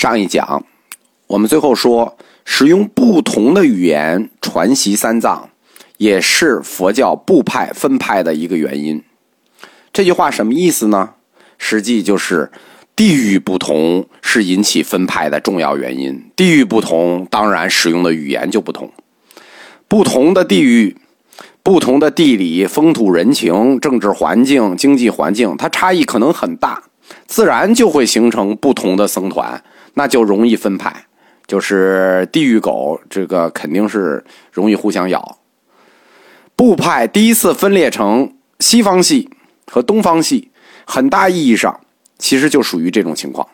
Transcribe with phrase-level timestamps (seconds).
[0.00, 0.64] 上一讲，
[1.26, 5.50] 我们最后说，使用不同的语言传习三藏，
[5.96, 9.02] 也是佛教部派分派的一个原因。
[9.92, 11.14] 这句话什么意思呢？
[11.58, 12.52] 实际就是
[12.94, 16.30] 地域不同是引起分派的重要原因。
[16.36, 18.92] 地域不同，当然使用的语言就不同。
[19.88, 20.96] 不同的地域、
[21.64, 26.84] 不同的地理、风土人情、政治环境、经济环境，它差异可能很大，
[27.26, 29.60] 自然就会形成不同的僧团。
[29.98, 30.94] 那就容易分派，
[31.44, 35.38] 就是地狱狗，这个肯定是容易互相咬。
[36.54, 39.28] 部派第一次分裂成西方系
[39.66, 40.52] 和东方系，
[40.84, 41.80] 很大意义上
[42.16, 43.48] 其实就属于这种情况。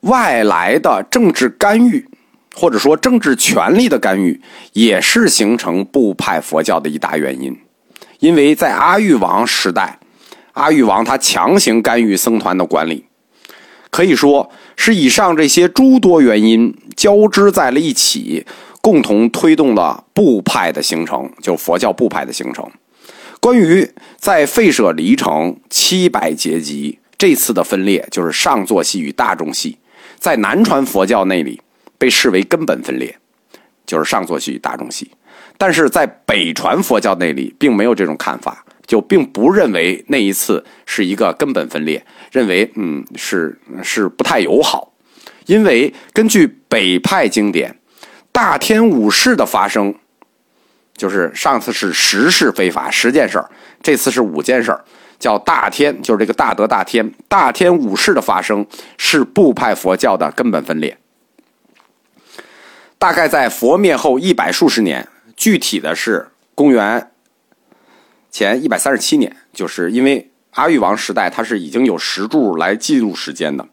[0.00, 2.08] 外来的政治干预，
[2.56, 4.40] 或者说政治权力的干预，
[4.72, 7.54] 也是形成部派佛教的一大原因。
[8.20, 9.98] 因为在阿育王时代，
[10.54, 13.04] 阿育王他强行干预僧团的管理。
[13.92, 18.44] 可以说是以上这些诸多原因交织在了一起，
[18.80, 22.68] 共同推动了部派的形成，就佛教部派的形成。
[23.38, 23.86] 关于
[24.16, 29.76] 在费舍离城七百阶级这次的分裂，就是上座系与大众系，
[30.18, 31.60] 在南传佛教那里
[31.98, 33.14] 被视为根本分裂，
[33.84, 35.04] 就是上座系与大众系；
[35.58, 38.64] 但是在北传佛教那里并没有这种看法。
[38.92, 44.92] 就并不认为那一次是一个根本分裂，认为嗯是是不太友好，
[45.46, 47.74] 因为根据北派经典，
[48.30, 49.94] 大天五事的发生，
[50.94, 53.50] 就是上次是十事非法十件事儿，
[53.82, 54.84] 这次是五件事儿，
[55.18, 58.66] 叫大天，就是这个大德大天，大天五事的发生
[58.98, 60.98] 是部派佛教的根本分裂，
[62.98, 67.08] 大概在佛灭后一百数十年，具体的是公元。
[68.32, 73.68] 前一百三十七年，就是因为阿育王时代，它是已经有石柱来记录时间的。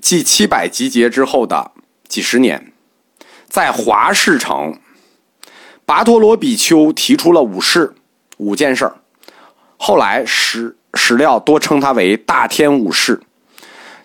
[0.00, 1.72] 继七百集结之后的
[2.08, 2.72] 几十年，
[3.46, 4.80] 在华氏城，
[5.86, 7.94] 跋陀罗比丘提出了五事
[8.38, 8.96] 五件事儿，
[9.76, 13.20] 后来史史料多称它为大天五事。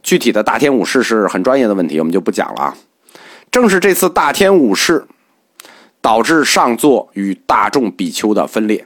[0.01, 2.77] 具体的大天五事是很专业的问题，我们就不讲了啊。
[3.49, 5.07] 正是这次大天五事。
[6.03, 8.85] 导致上座与大众比丘的分裂，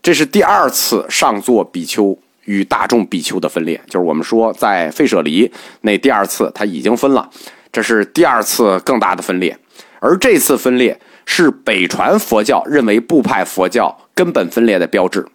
[0.00, 5.50] 这是第二次上座比丘与大众比丘的分裂，就是我们说在费舍离
[5.80, 7.28] 那第二次他已经分了，
[7.72, 9.58] 这是第二次更大的分裂，
[9.98, 10.96] 而这次分裂
[11.26, 15.26] 是北传佛教认为部派佛教根本分裂的标志。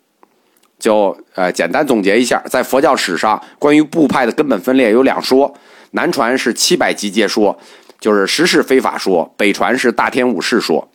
[0.79, 5.53] 就呃简单总结一下，在佛教史上关于部派的根本分裂有两说，
[5.91, 7.59] 南传是七百集结说，
[7.99, 10.87] 就是十世非法说；北传是大天五世说。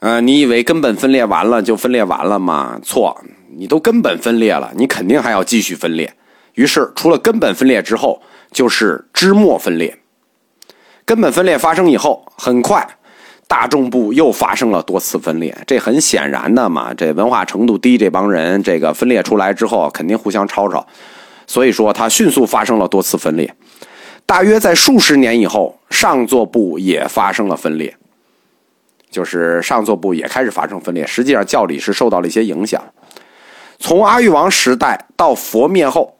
[0.00, 2.78] 呃，你以为根本分裂完了就分裂完了吗？
[2.84, 3.20] 错，
[3.56, 6.14] 你都根本分裂了，你肯定还要继续分裂。
[6.54, 8.22] 于是，除了根本分裂之后，
[8.52, 9.98] 就是枝末分裂。
[11.04, 12.86] 根本分裂发生以后，很快，
[13.48, 15.56] 大众部又发生了多次分裂。
[15.66, 20.86] 这很显然的嘛，这文化程度低这帮人，这个分裂出来之后，肯定互相吵吵。
[21.46, 23.52] 所以说，它迅速发生了多次分裂。
[24.26, 27.96] 大约在数十年以后，上座部也发生了分裂。
[29.10, 32.82] 就是上座部也开始发生分裂，实际上教理是受到了一些影响。
[33.78, 36.18] 从阿育王时代到佛灭后，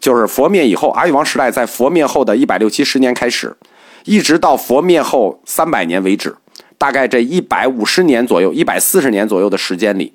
[0.00, 3.56] 就是佛灭以后，阿育王时代在佛灭后的一百六七十年开始，
[4.04, 6.34] 一直到佛灭后三百年为止，
[6.76, 10.12] 大概这一百五十年左右、一百四十年左右的时间里，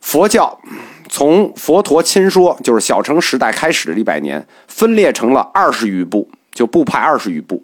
[0.00, 0.58] 佛教
[1.08, 7.62] 从佛陀亲说，就是小乘时代开始的一百年，分裂成了二十余部，就部派二十余部。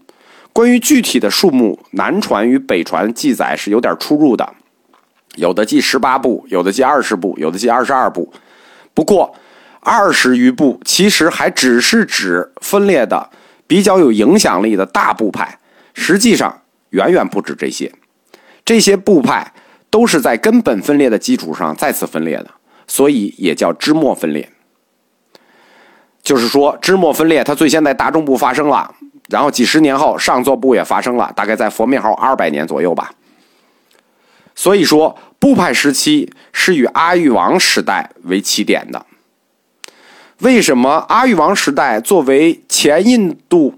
[0.55, 4.55] 关于具体的数目，南传与北传记载是有点出入的，
[5.35, 8.33] 有的记十八部，有的记二十部，有的记二十二部。
[8.95, 9.35] 不过，
[9.81, 13.31] 二十余部其实还只是指分裂的
[13.67, 15.59] 比较有影响力的大部派，
[15.93, 17.93] 实际上远远不止这些。
[18.65, 19.53] 这些部派
[19.91, 22.51] 都是在根本分裂的基础上再次分裂的，
[22.87, 24.49] 所以也叫支末分裂。
[26.23, 28.95] 就是说，支末分裂它最先在大众部发生了。
[29.35, 33.13] 然后几十年后，上座部也发生了，大概在佛灭后二百年左右吧。
[34.55, 39.07] 所以说，部派时期是以阿育王时代为起点的。
[40.39, 43.75] 为什么阿育王时代作为前印度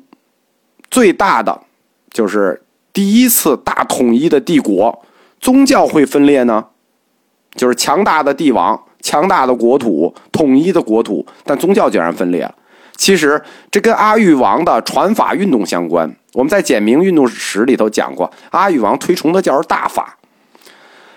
[0.91, 1.59] 最大的，
[2.11, 2.63] 就是
[2.93, 5.03] 第一次大统一的帝国，
[5.41, 6.67] 宗教会分裂呢？
[7.55, 12.55] 就是强大的帝王、强大的国土、统一的国土，但宗教竟然分裂了。
[12.97, 13.41] 其实
[13.71, 16.11] 这跟阿育王的传法运动相关。
[16.33, 20.17] 我们在简明运动史里头讲过，阿育王推崇的叫大法。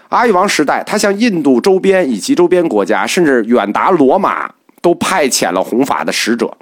[0.10, 4.50] 阿育王时代，他向印度周边以及周边国家，甚至远达罗马，
[4.82, 6.58] 都派遣了弘法的使者。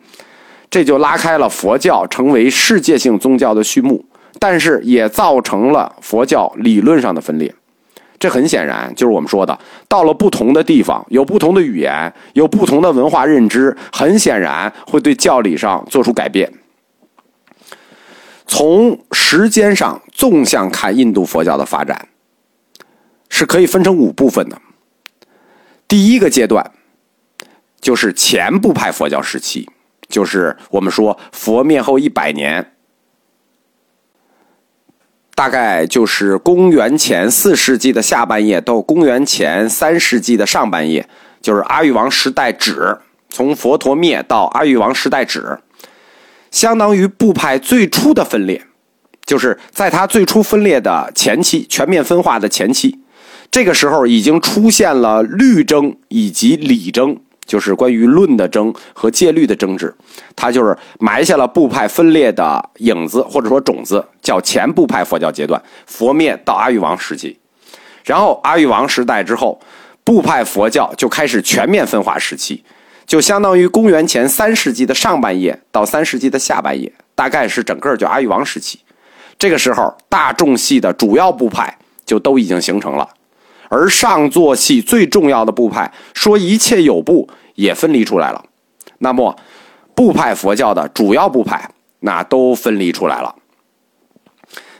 [0.69, 4.03] 这就拉开了佛教成为世界性宗教的序幕，
[4.37, 7.53] 但是也造成了佛教理论上的分裂。
[8.19, 16.51] 这很显然就是我们说的，到了不同的地方，有不同的语言，有不同的文化认知，很显然会对教理上做出改变。
[18.47, 22.07] 从时间上纵向看，印度佛教的发展
[23.29, 24.59] 是可以分成五部分的。
[25.87, 26.71] 第一个阶段
[27.79, 29.69] 就是前部派佛教时期，
[30.09, 32.73] 就是我们说佛灭后一百年。
[35.37, 41.07] 大概就是公元前四世纪的下半叶到公元前三世纪的上半叶，
[41.39, 42.97] 就是阿育王时代止，
[43.29, 45.59] 从佛陀灭到阿育王时代止，
[46.49, 48.63] 相当于部派最初的分裂，
[49.27, 52.97] 就是在他最初分裂的前期，全面分化的前期，
[53.51, 57.15] 这个时候已经出现了律争以及理争。
[57.47, 59.91] 就是关于论的争和戒律的争执，
[60.35, 67.39] 它就是埋下了部派分裂的影子或者说种子，叫前部派佛教阶段，佛灭到阿育王时期，
[68.03, 69.59] 然后阿育王时代之后，
[70.03, 72.63] 部派佛教就开始全面分化时期，
[73.05, 78.79] 就相当于公元前三世纪的上半叶到三世纪的下半叶，大概是整个就阿育王时期，
[79.39, 83.07] 这个时候大众系的主要部派就都已经形成了。
[83.69, 88.43] 而上座系最重要的部派说一切有部也分离出来了，
[88.99, 89.35] 那么
[89.95, 91.69] 部派佛教的主要部派
[91.99, 93.35] 那都分离出来了。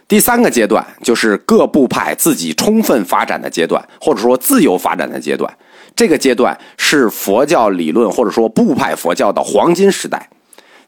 [0.08, 5.52] 第三个阶段就是各部派自己充分发展的阶段，或者说自由发展的阶段。
[5.96, 10.30] 这个阶段是佛教理论或者说部派佛教的黄金时代。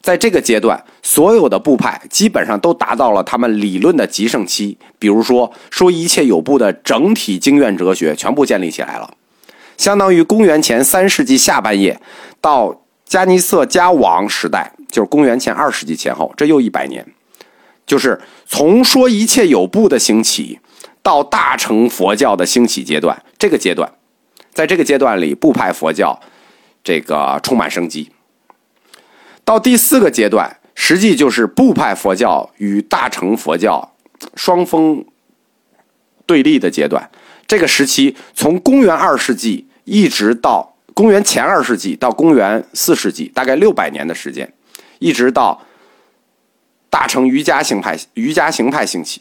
[0.02, 4.76] 在这个阶段，所有的部派基本上都达到了他们理论的极盛期。
[4.98, 9.12] 比如说，说一切有部的整体经院哲学全部建立起来了，
[9.76, 12.00] 相当于公元前三世纪下半叶
[12.40, 17.06] 到迦尼色迦王时代，就是公元前二世纪前后，这又一百年，
[17.86, 20.58] 就是从说一切有部的兴起
[21.02, 23.22] 到大乘佛教的兴起阶段。
[23.38, 23.92] 这个阶段，
[24.52, 26.18] 在这个阶段里，部派佛教
[26.82, 28.10] 这个充满生机。
[29.50, 33.96] 到第四个阶段，实际就是部派佛教与大乘佛教
[34.36, 35.04] 双峰
[36.24, 37.10] 对立的阶段。
[37.48, 44.54] 这个时期从公元二世纪一直到公元前二世纪到公元四世纪，大概六百年的时间，
[45.00, 45.60] 一直到
[46.88, 49.20] 大乘瑜伽行派瑜伽行派兴起。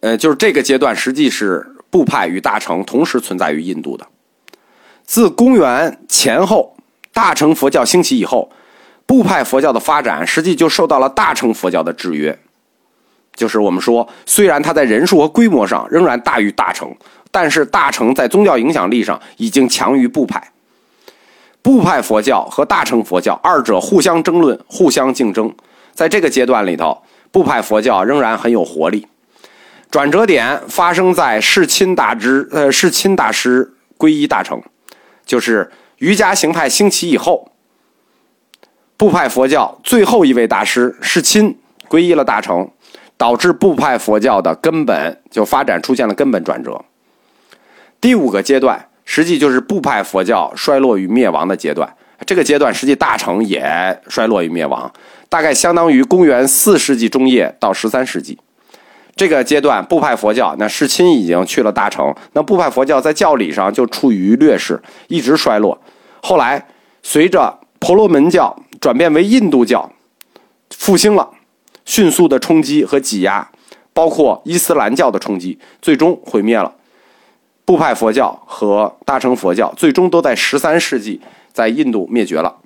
[0.00, 4.04] 呃，就是这个阶段，实际是部派与大乘同时存在于印度的。
[5.04, 6.73] 自公元前后。
[7.14, 8.50] 大乘佛教兴起以后，
[9.06, 12.36] 部派佛教的发展实际就受到了大乘佛教的制约。
[13.36, 16.92] 就是我们说，虽然它在人数和规模上仍然大于大乘，
[17.30, 20.50] 但是大乘在宗教影响力上已经强于部派。
[21.62, 25.54] 部派佛教和大乘佛教二者互相争论、互相竞争。
[25.92, 27.00] 在这个阶段里头，
[27.30, 29.06] 部派佛教仍然很有活力。
[29.88, 34.60] 转折点发生在世亲大师呃世亲大师皈依大乘，
[35.24, 35.70] 就是。
[36.04, 37.50] 瑜伽行派兴起以后，
[38.98, 41.56] 部派佛教最后一位大师世亲
[41.88, 42.70] 皈依了大乘，
[43.16, 46.84] 导致部派佛教的根本就发展出现了根本转折。
[48.02, 51.90] 第五个阶段，实际就是部派佛教衰落与灭亡的阶段。
[52.26, 54.92] 这个阶段实际大乘也衰落与灭亡，
[55.30, 58.38] 大概相当于公元四世纪中叶到十三世纪。
[59.16, 65.80] 这个阶段，部派佛教那世亲已经去了大乘，那部派佛教在教理上就处于劣势，一直衰落。
[66.26, 66.66] 后来，
[67.02, 69.92] 随着婆罗门教转变为印度教
[70.70, 71.30] 复兴了，
[71.84, 73.46] 迅速的冲击和挤压，
[73.92, 76.74] 包括伊斯兰教的冲击，最终毁灭了
[77.66, 81.20] 部派佛教和大乘佛教，最终都在十三世纪
[81.52, 82.56] 在印度灭绝了。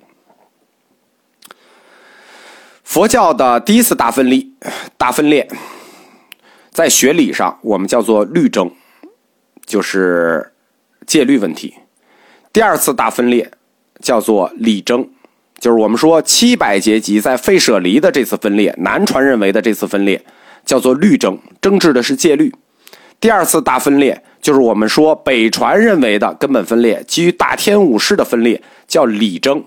[2.85, 4.47] 佛教的第一次大分裂，
[4.95, 5.45] 大分裂，
[6.71, 8.71] 在学理上我们叫做律争，
[9.65, 10.53] 就是
[11.05, 11.75] 戒律问题。
[12.59, 13.49] 第二次大分裂
[14.01, 15.07] 叫做理争，
[15.59, 20.21] 就是我们说七百阶级在费舍离的这次分裂，南传认为的这次分裂
[20.65, 22.53] 叫做律争，争执的是戒律。
[23.17, 29.63] 第二次大分裂就是我们说北传认为的根本分裂，基于大天武士的分裂叫理争。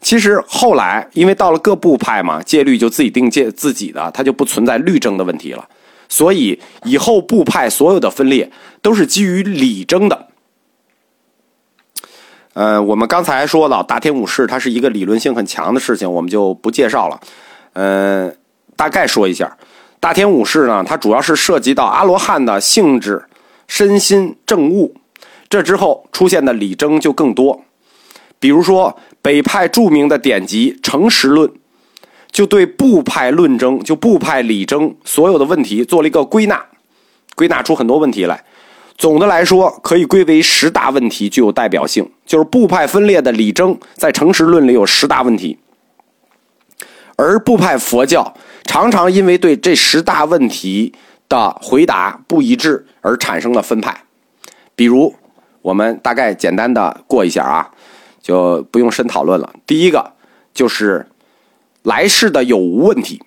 [0.00, 5.68] 其实后来因为到了各部派嘛，戒律就自己定戒自己的，它就不存在律争的问题了。
[6.08, 8.50] 所以以后部派所有的分裂
[8.80, 10.27] 都是基于理争的。
[12.58, 17.20] 呃，我们刚才说到大天武士，它是一个理论性很强的事情，我们就不介绍了。
[17.74, 18.32] 呃，
[18.74, 19.56] 大概说一下，
[20.00, 23.24] 大天武士呢，它主要是涉及到阿罗汉的性质、
[23.68, 24.92] 身心、正悟。
[25.48, 27.62] 这之后出现的理争就更多，
[28.40, 31.48] 比如说北派著名的典籍《诚实论》，
[32.32, 36.60] 就对部派论争、就部派理争所有的问题做了一个归纳，
[37.36, 38.42] 归纳出很多问题来。
[38.98, 42.10] 总的来说，可以归为十大问题，具有代表性。
[42.26, 45.58] 就是部派分裂的理争，在《诚实论》里有十大问题，
[47.16, 50.92] 而部派佛教常常因为对这十大问题
[51.28, 54.02] 的回答不一致而产生了分派。
[54.74, 55.14] 比如，
[55.62, 57.70] 我们大概简单的过一下啊。
[58.20, 59.54] 就不用深讨论了。
[59.64, 60.12] 第一个
[60.52, 61.06] 就是
[61.84, 63.22] 来世的有无问题，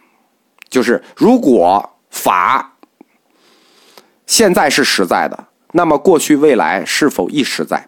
[0.69, 2.77] 就是如果法
[4.27, 7.87] 现在是实在的，那么过去未来是否亦实在？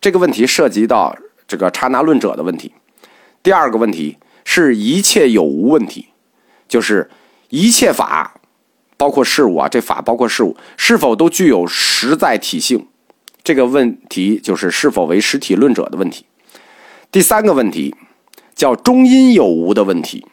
[0.00, 2.72] 这个问题涉及到这个刹那论者的问题。
[3.42, 6.08] 第二个问题是一切有无问题，
[6.68, 7.08] 就是
[7.48, 8.34] 一切法，
[8.96, 12.86] 包括事物啊，这法包括事物，是否都具有实在体性？
[13.44, 16.26] 这个问题就是是否为实体论者的问题。
[17.10, 17.94] 第三个问题
[18.54, 20.26] 叫中阴有无的问题。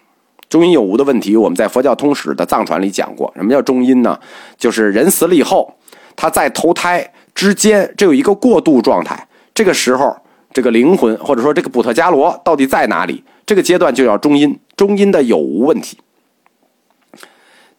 [0.50, 3.32] 中阴有无的问题，我们在佛教通史的藏传里讲过。
[3.36, 4.20] 什么叫中阴呢？
[4.58, 5.78] 就是人死了以后，
[6.20, 9.26] 他在投胎之间，这有一个过渡状态。
[9.56, 10.14] 这个时候，
[10.52, 13.24] 这个灵魂或者说这个补特伽罗到底在哪里？
[13.46, 14.60] 这个阶段就叫中阴。
[14.76, 15.98] 中阴的有无问题。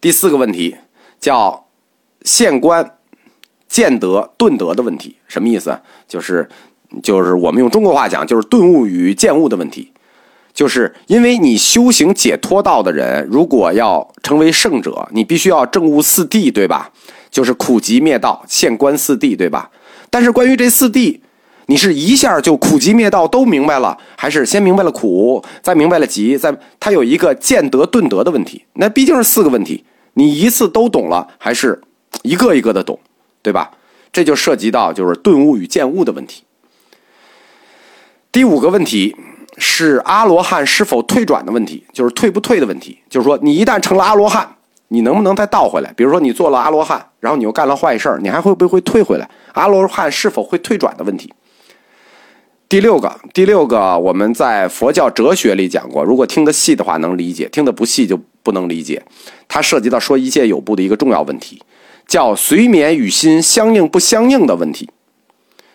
[0.01, 0.75] 第四个问题
[1.21, 1.67] 叫
[2.23, 2.97] 现观。
[3.69, 5.79] 见得顿得的问题什么意思？
[6.09, 6.49] 就是
[7.05, 9.93] 就是我们用中国话讲，就是顿悟与见悟的问题。
[10.53, 16.91] 就是因为你修行解脱道的人，如果要成为圣者，你必须要证悟四谛，对吧？
[17.31, 19.71] 就是苦集灭道，现观四谛，对吧？
[20.11, 21.21] 但是关于这四谛，
[21.67, 28.65] 你是一下就苦集灭道都明白了，还是先明白了苦，再明白了集，再它有一个见得顿得的问题？
[28.75, 29.85] 那毕竟是四个问题，
[30.15, 31.81] 你一次都懂了，还是
[32.23, 32.99] 一个一个的懂？
[33.43, 33.71] 对吧？
[34.13, 36.43] 这就涉及到就是顿悟与见悟的问题。
[38.33, 39.17] 第五个问题
[39.57, 42.99] 是阿罗汉是否退转的问题，就是退不退的问题。
[43.09, 44.57] 就是说，你一旦成了阿罗汉，
[44.93, 45.93] 你能不能再倒回来？
[45.97, 49.31] 比如说，你做了阿罗汉，然后你又干了坏事你还会不会退回来？
[49.53, 51.33] 阿罗汉是否会退转的问题。
[52.69, 59.03] 第六个，第六个，我们在佛教哲学里讲过，如果听得细的话能理解，听得不细就不能理解。
[59.49, 61.63] 它涉及到说一切有部的一个重要问题。
[62.07, 64.91] 叫随眠与心相应不相应的问题。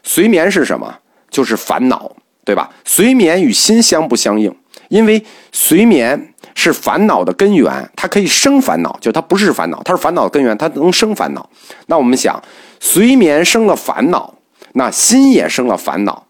[0.03, 0.93] 随眠是什么？
[1.29, 2.69] 就是烦恼，对吧？
[2.83, 4.53] 随眠与心相不相应？
[4.89, 11.47] 因为随眠是烦恼的根源，它可以生烦恼，就它不是烦恼，它是烦恼的根源，它能生烦恼。
[11.87, 12.41] 那我们想，
[12.79, 14.33] 随眠生了烦恼，
[14.73, 16.25] 那心也生了烦恼，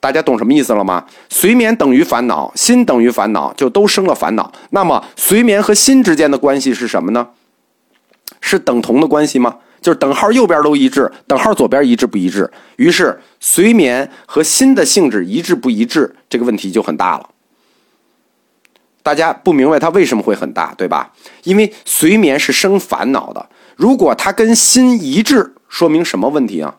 [0.00, 1.06] 大家懂什么意思了吗？
[1.30, 4.52] 随眠等于烦恼，心等于烦恼，就都生了烦恼。
[4.70, 7.28] 那么随眠和心之间的关系是什么呢？
[8.40, 9.56] 是等同的关系吗？
[9.80, 12.50] 就是等号右边都一致，等号左边一致不一致？
[12.76, 17.28] 于是随眠和心的性质一致不一致，这个问题就很大了。
[19.02, 21.12] 大家不明白它为什么会很大，对吧？
[21.44, 26.76] 因为随眠是生烦恼的，如果它跟心一致，说明什么问题啊？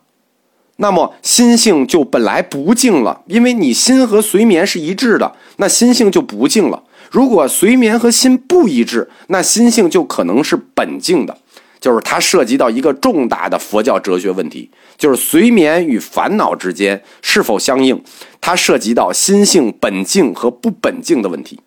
[0.78, 6.84] 那么心性就本来不净了，因为你心和随眠是一致的，那心性就不净了。
[7.12, 11.38] 如果随眠和心不一致，那心性就可能是本净的。
[11.80, 18.02] 就是它涉及到一个重大的佛教哲学问题，就是随眠与烦恼之间是否相应，
[18.40, 21.60] 它涉及到心性本净和不本净的问题。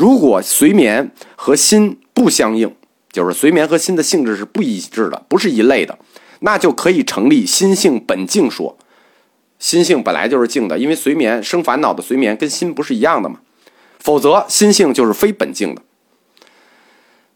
[0.00, 2.74] 如果随眠和心不相应，
[3.12, 5.98] 就是随眠和心的性质是不一致的，不是一类的，
[6.38, 8.78] 那就可以成立心性本净说。
[9.58, 13.40] 心性本来就是净的，因为随眠生烦恼的随眠跟心不是一样的嘛，
[13.98, 15.82] 否则心性就是非本净的。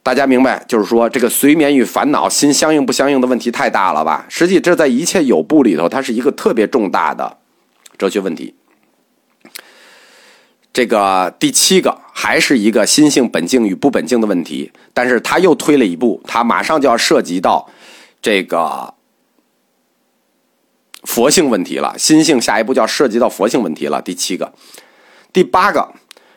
[0.03, 4.25] 大家明白，就是说这个随眠与烦恼心相应不相应的问题太大了吧？
[4.31, 7.37] 实际这在一切有部里头，它是一个特别重大的
[7.99, 8.55] 哲学问题。
[10.75, 17.71] 这个第七个还是一个心性本净与不本净的问题，但是他又推了一步，他马上就要涉及到
[18.21, 18.93] 这个
[21.05, 21.97] 佛性问题了。
[21.97, 24.03] 心性下一步就要涉及到佛性问题了。
[24.03, 24.53] 第七个，
[25.33, 25.93] 第八个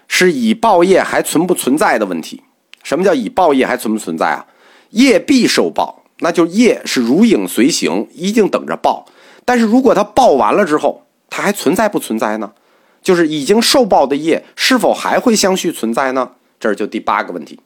[0.08, 2.44] 是以报业还存不存在的问题。
[2.84, 4.46] 什么叫以报业还存不存在啊？
[4.92, 9.08] 业必受报，那就业是如影随形，一定等着报。
[9.44, 12.54] 但是如果他报完了之后，他还存在不存在呢？
[13.02, 16.32] 就是已经受报的业是否还会相续存在呢？
[16.60, 17.60] 这就第八个问题。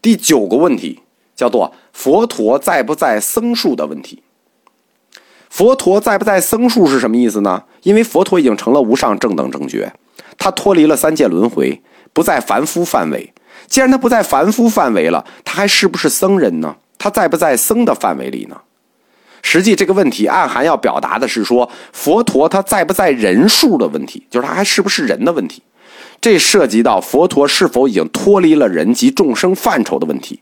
[0.00, 1.00] 第九个问题
[1.36, 4.22] 叫做佛陀在不在僧数的问题。
[5.48, 7.64] 佛陀在不在僧数是什么意思呢？
[7.82, 9.92] 因为佛陀已经成了无上正等正觉，
[10.38, 11.82] 他脱离了三界轮回，
[12.12, 13.32] 不在凡夫范围。
[13.66, 16.76] 既然他不在凡夫范围了，他还是不是僧人呢？
[16.98, 18.60] 他在不在僧的范围里呢？
[19.42, 25.62] 实际这个问题暗含要表达的是说，佛陀他在不在人数的问题，就是他还是不是人的问题。
[26.20, 30.40] 这涉及到佛陀是否已经脱离了人及众生范畴的问题。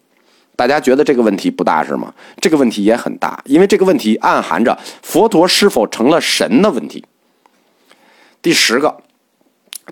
[0.54, 2.12] 大家觉得这个问题不大是吗？
[2.38, 7.02] 这个问题也很大，因为这个问题暗含着佛陀是否成了神的问题。
[8.42, 8.94] 第十个，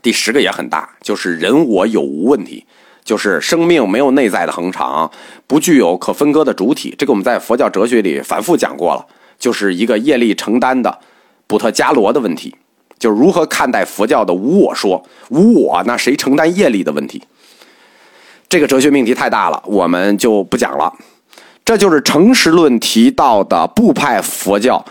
[0.02, 2.66] 第十个也很大，就是人我有无问题，
[3.08, 5.10] 就是生命没有内在的恒常，
[5.46, 6.94] 不具有可分割的主体。
[6.98, 9.06] 这个我们在佛教哲学里反复讲过了，
[9.38, 10.98] 就是一个业力承担的
[11.46, 12.54] 补特伽罗的问题，
[12.98, 17.22] 就是如何看待佛教的无我说，无我那谁承担业力的问题。
[18.46, 20.92] 这个哲学命题太大了，我们就不讲了。
[21.64, 24.84] 这就是诚实论提到的部派佛教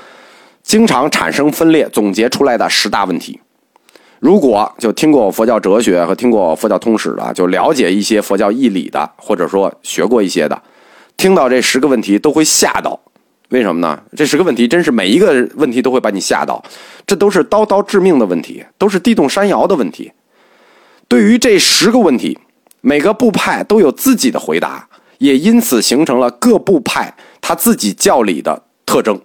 [0.63, 3.39] 经常产生分裂，总结出来的十大问题。
[4.19, 10.61] 如果就听过佛教哲学和听过佛教通史的，就了解一些佛教义理的，或者说学过一些的，
[11.15, 12.99] 听到这十个问题都会吓到。
[13.49, 13.99] 为什么呢？
[14.15, 16.63] 这十个问题真是每一个问题都会把你吓到，
[17.05, 20.11] 这都是刀刀致命的问题，都是地动山摇的问题。
[21.07, 22.37] 对于这十个问题。
[22.79, 29.19] 每个部派都有自己的回答，也因此形成了各部派他自己教理的特征。